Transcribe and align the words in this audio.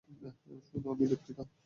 শোন, 0.67 0.83
আমি 0.91 1.05
দুঃখিত। 1.11 1.37